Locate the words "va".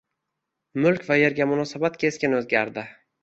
1.09-1.17